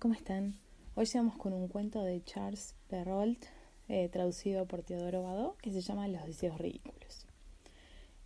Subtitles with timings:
[0.00, 0.54] ¿Cómo están?
[0.94, 3.44] Hoy llegamos con un cuento de Charles Perrault,
[3.86, 7.26] eh, traducido por Teodoro Badó, que se llama Los deseos ridículos.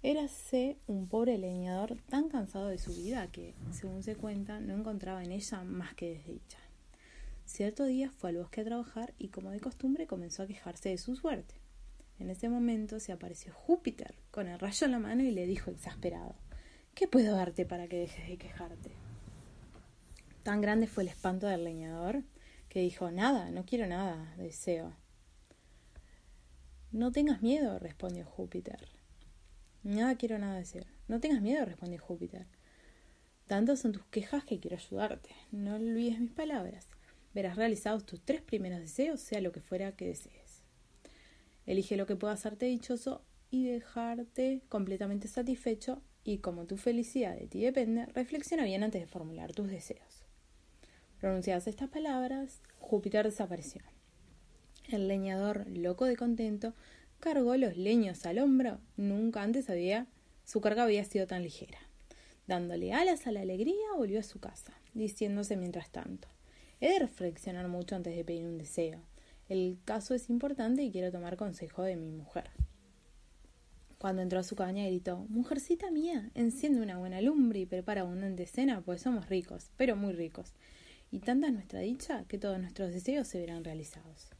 [0.01, 5.25] Érase un pobre leñador tan cansado de su vida que, según se cuenta, no encontraba
[5.25, 6.59] en ella más que desdicha.
[7.45, 10.99] Cierto día fue al bosque a trabajar y, como de costumbre, comenzó a quejarse de
[10.99, 11.57] su suerte.
[12.21, 15.73] En ese momento se apareció Júpiter con el rayo en la mano y le dijo
[15.73, 16.37] exasperado
[16.95, 18.93] ¿Qué puedo darte para que dejes de quejarte?
[20.45, 22.23] Tan grande fue el espanto del leñador
[22.69, 24.93] que dijo Nada, no quiero nada, deseo.
[26.93, 28.79] No tengas miedo, respondió Júpiter.
[29.83, 30.87] Nada quiero nada decir.
[31.09, 32.47] No tengas miedo, respondió Júpiter.
[33.47, 35.31] Tantas son tus quejas que quiero ayudarte.
[35.51, 36.89] No olvides mis palabras.
[37.33, 40.63] Verás realizados tus tres primeros deseos, sea lo que fuera que desees.
[41.65, 47.47] Elige lo que pueda hacerte dichoso y dejarte completamente satisfecho y como tu felicidad de
[47.47, 50.24] ti depende, reflexiona bien antes de formular tus deseos.
[51.25, 53.81] Pronunciadas estas palabras, Júpiter desapareció.
[54.91, 56.75] El leñador, loco de contento,
[57.19, 58.79] cargó los leños al hombro.
[58.99, 60.07] Nunca antes había
[60.45, 61.79] su carga había sido tan ligera.
[62.47, 66.29] Dándole alas a la alegría, volvió a su casa, diciéndose mientras tanto
[66.83, 69.01] He de reflexionar mucho antes de pedir un deseo.
[69.49, 72.51] El caso es importante y quiero tomar consejo de mi mujer.
[73.97, 78.47] Cuando entró a su cabaña gritó Mujercita mía, enciende una buena lumbre y prepara de
[78.47, 80.53] cena, pues somos ricos, pero muy ricos
[81.11, 84.31] y tanta es nuestra dicha que todos nuestros deseos se verán realizados.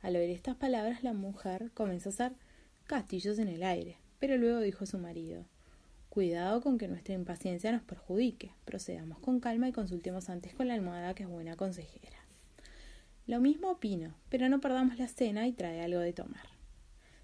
[0.00, 2.32] Al oír estas palabras, la mujer comenzó a hacer
[2.86, 5.46] castillos en el aire, pero luego dijo a su marido
[6.14, 8.52] Cuidado con que nuestra impaciencia nos perjudique.
[8.64, 12.18] Procedamos con calma y consultemos antes con la almohada que es buena consejera.
[13.26, 16.46] Lo mismo opino, pero no perdamos la cena y trae algo de tomar.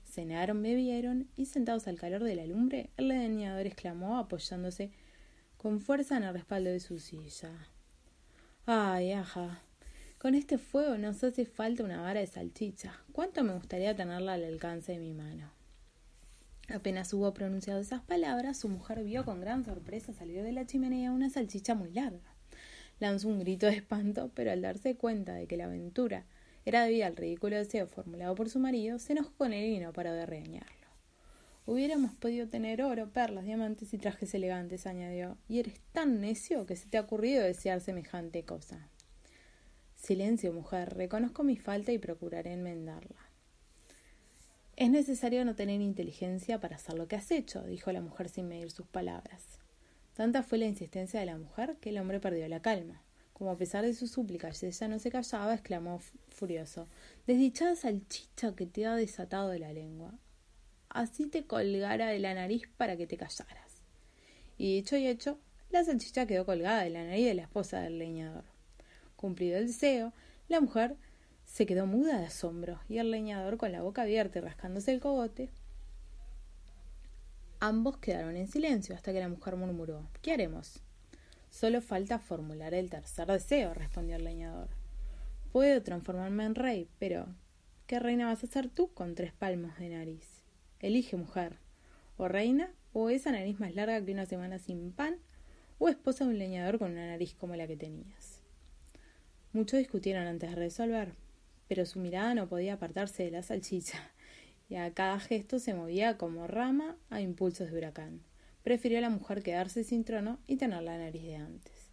[0.04, 4.90] Cenaron, bebieron y sentados al calor de la lumbre, el leñador exclamó apoyándose
[5.56, 7.52] con fuerza en el respaldo de su silla.
[8.66, 9.62] Ay, ajá.
[10.18, 12.94] Con este fuego nos hace falta una vara de salchicha.
[13.12, 15.50] ¿Cuánto me gustaría tenerla al alcance de mi mano?
[16.68, 21.10] Apenas hubo pronunciado esas palabras, su mujer vio con gran sorpresa salir de la chimenea
[21.10, 22.34] una salchicha muy larga.
[23.00, 26.26] Lanzó un grito de espanto, pero al darse cuenta de que la aventura
[26.64, 29.92] era debida al ridículo deseo formulado por su marido, se enojó con él y no
[29.92, 30.79] paró de regañarlo.
[31.66, 36.76] Hubiéramos podido tener oro, perlas, diamantes y trajes elegantes, añadió, y eres tan necio que
[36.76, 38.88] se te ha ocurrido desear semejante cosa.
[39.94, 43.30] Silencio, mujer, reconozco mi falta y procuraré enmendarla.
[44.76, 48.48] Es necesario no tener inteligencia para hacer lo que has hecho, dijo la mujer sin
[48.48, 49.60] medir sus palabras.
[50.14, 53.02] Tanta fue la insistencia de la mujer que el hombre perdió la calma.
[53.34, 56.00] Como a pesar de sus súplicas ella no se callaba, exclamó
[56.30, 56.88] furioso
[57.26, 60.18] Desdichada salchicha que te ha desatado de la lengua
[60.90, 63.82] así te colgara de la nariz para que te callaras.
[64.58, 65.38] Y dicho y hecho,
[65.70, 68.44] la salchicha quedó colgada de la nariz de la esposa del leñador.
[69.16, 70.12] Cumplido el deseo,
[70.48, 70.96] la mujer
[71.44, 75.00] se quedó muda de asombro y el leñador con la boca abierta y rascándose el
[75.00, 75.50] cogote.
[77.60, 80.82] Ambos quedaron en silencio hasta que la mujer murmuró ¿Qué haremos?
[81.50, 84.68] Solo falta formular el tercer deseo, respondió el leñador.
[85.52, 87.26] Puedo transformarme en rey, pero
[87.86, 90.39] ¿qué reina vas a ser tú con tres palmos de nariz?
[90.80, 91.58] Elige mujer,
[92.16, 95.16] o reina, o esa nariz más larga que una semana sin pan,
[95.78, 98.40] o esposa de un leñador con una nariz como la que tenías.
[99.52, 101.14] Muchos discutieron antes de resolver,
[101.68, 104.10] pero su mirada no podía apartarse de la salchicha,
[104.70, 108.22] y a cada gesto se movía como rama a impulsos de huracán.
[108.62, 111.90] Prefirió a la mujer quedarse sin trono y tener la nariz de antes.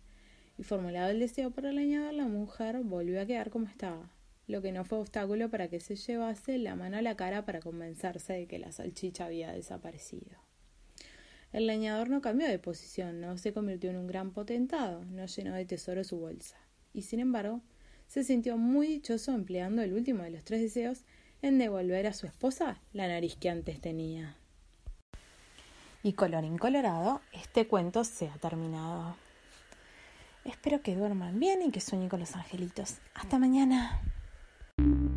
[0.57, 4.11] Y formulado el deseo por el leñador, la mujer volvió a quedar como estaba,
[4.47, 7.59] lo que no fue obstáculo para que se llevase la mano a la cara para
[7.59, 10.39] convencerse de que la salchicha había desaparecido.
[11.51, 15.53] El leñador no cambió de posición, no se convirtió en un gran potentado, no llenó
[15.53, 16.57] de tesoro su bolsa,
[16.93, 17.61] y sin embargo
[18.07, 21.03] se sintió muy dichoso empleando el último de los tres deseos
[21.41, 24.37] en devolver a su esposa la nariz que antes tenía.
[26.03, 29.17] Y colorín colorado, este cuento se ha terminado.
[30.45, 32.99] Espero que duerman bien y que sueñen con los angelitos.
[33.13, 33.99] Hasta mañana.